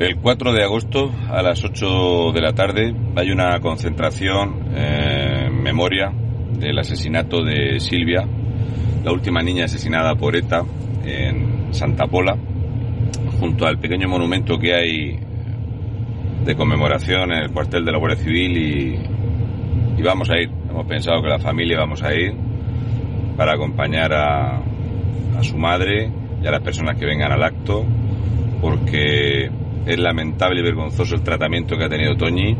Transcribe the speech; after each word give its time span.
El 0.00 0.16
4 0.16 0.54
de 0.54 0.64
agosto 0.64 1.12
a 1.28 1.42
las 1.42 1.62
8 1.62 2.32
de 2.32 2.40
la 2.40 2.54
tarde 2.54 2.94
hay 3.16 3.30
una 3.30 3.60
concentración 3.60 4.74
en 4.74 5.62
memoria 5.62 6.10
del 6.58 6.78
asesinato 6.78 7.44
de 7.44 7.78
Silvia, 7.80 8.26
la 9.04 9.12
última 9.12 9.42
niña 9.42 9.66
asesinada 9.66 10.14
por 10.14 10.36
ETA 10.36 10.62
en 11.04 11.74
Santa 11.74 12.06
Pola, 12.06 12.34
junto 13.38 13.66
al 13.66 13.78
pequeño 13.78 14.08
monumento 14.08 14.58
que 14.58 14.72
hay 14.72 15.20
de 16.46 16.56
conmemoración 16.56 17.32
en 17.32 17.42
el 17.42 17.50
cuartel 17.50 17.84
de 17.84 17.92
la 17.92 17.98
Guardia 17.98 18.24
Civil 18.24 18.56
y, 18.56 20.00
y 20.00 20.02
vamos 20.02 20.30
a 20.30 20.40
ir. 20.40 20.48
Hemos 20.70 20.86
pensado 20.86 21.20
que 21.20 21.28
la 21.28 21.40
familia 21.40 21.78
vamos 21.78 22.02
a 22.02 22.14
ir 22.14 22.32
para 23.36 23.52
acompañar 23.52 24.14
a, 24.14 24.62
a 25.36 25.42
su 25.42 25.58
madre 25.58 26.10
y 26.42 26.46
a 26.46 26.52
las 26.52 26.62
personas 26.62 26.96
que 26.96 27.04
vengan 27.04 27.32
al 27.32 27.42
acto, 27.42 27.84
porque 28.62 29.19
es 29.86 29.98
lamentable 29.98 30.60
y 30.60 30.62
vergonzoso 30.62 31.14
el 31.14 31.22
tratamiento 31.22 31.76
que 31.76 31.84
ha 31.84 31.88
tenido 31.88 32.16
Toñi, 32.16 32.56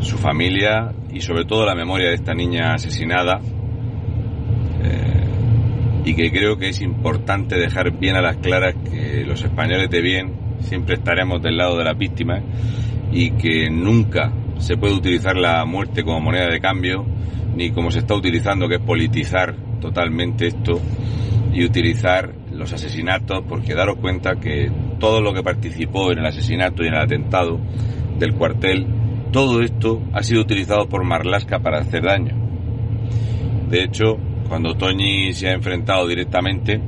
su 0.00 0.18
familia 0.18 0.92
y 1.12 1.20
sobre 1.20 1.44
todo 1.44 1.66
la 1.66 1.74
memoria 1.74 2.08
de 2.08 2.14
esta 2.14 2.34
niña 2.34 2.74
asesinada. 2.74 3.40
Eh, 4.82 5.26
y 6.04 6.14
que 6.14 6.30
creo 6.30 6.56
que 6.56 6.68
es 6.68 6.80
importante 6.80 7.56
dejar 7.56 7.90
bien 7.98 8.16
a 8.16 8.22
las 8.22 8.36
claras 8.36 8.74
que 8.90 9.24
los 9.26 9.42
españoles 9.42 9.90
de 9.90 10.00
bien 10.00 10.32
siempre 10.60 10.94
estaremos 10.94 11.42
del 11.42 11.56
lado 11.56 11.76
de 11.76 11.84
las 11.84 11.98
víctimas 11.98 12.42
y 13.12 13.32
que 13.32 13.70
nunca 13.70 14.32
se 14.58 14.76
puede 14.76 14.94
utilizar 14.94 15.36
la 15.36 15.64
muerte 15.64 16.02
como 16.02 16.20
moneda 16.20 16.48
de 16.48 16.60
cambio 16.60 17.04
ni 17.54 17.70
como 17.70 17.90
se 17.90 18.00
está 18.00 18.14
utilizando 18.14 18.68
que 18.68 18.76
es 18.76 18.80
politizar 18.80 19.54
totalmente 19.80 20.48
esto 20.48 20.80
y 21.52 21.64
utilizar 21.64 22.32
los 22.56 22.72
asesinatos 22.72 23.44
porque 23.48 23.74
daros 23.74 23.96
cuenta 23.96 24.36
que 24.36 24.70
todo 24.98 25.20
lo 25.20 25.32
que 25.32 25.42
participó 25.42 26.12
en 26.12 26.18
el 26.18 26.26
asesinato 26.26 26.82
y 26.82 26.88
en 26.88 26.94
el 26.94 27.00
atentado 27.00 27.60
del 28.18 28.34
cuartel, 28.34 28.86
todo 29.32 29.60
esto 29.60 30.02
ha 30.12 30.22
sido 30.22 30.40
utilizado 30.40 30.88
por 30.88 31.04
Marlasca 31.04 31.58
para 31.60 31.78
hacer 31.78 32.02
daño. 32.02 32.34
De 33.68 33.82
hecho, 33.82 34.16
cuando 34.48 34.74
Toñi 34.74 35.32
se 35.32 35.48
ha 35.48 35.52
enfrentado 35.52 36.06
directamente 36.06 36.80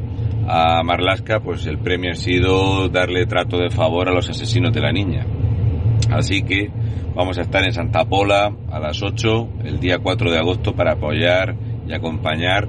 a 0.47 0.83
Marlasca, 0.83 1.41
pues 1.41 1.67
el 1.67 1.79
premio 1.79 2.13
ha 2.13 2.15
sido 2.15 2.89
darle 2.89 3.27
trato 3.27 3.59
de 3.59 3.71
favor 3.71 4.09
a 4.09 4.13
los 4.13 4.31
asesinos 4.31 4.73
de 4.73 4.81
la 4.81 4.93
niña. 4.93 5.27
Así 6.11 6.43
que 6.43 6.71
vamos 7.15 7.37
a 7.39 7.43
estar 7.43 7.65
en 7.65 7.73
Santa 7.73 8.05
Pola 8.05 8.51
a 8.71 8.79
las 8.79 9.03
8 9.03 9.49
el 9.65 9.81
día 9.81 9.99
4 9.99 10.31
de 10.31 10.39
agosto 10.39 10.75
para 10.75 10.93
apoyar 10.93 11.55
y 11.87 11.93
acompañar 11.93 12.69